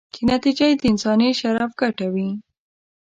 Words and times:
چې 0.13 0.21
نتیجه 0.31 0.65
یې 0.69 0.75
د 0.77 0.81
انساني 0.91 1.29
شرف 1.39 1.71
ګټه 1.81 2.07
وي. 2.13 2.29